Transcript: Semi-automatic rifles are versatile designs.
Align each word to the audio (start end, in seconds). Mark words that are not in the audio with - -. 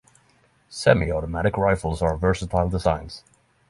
Semi-automatic 0.67 1.55
rifles 1.57 2.01
are 2.01 2.17
versatile 2.17 2.67
designs. 2.69 3.23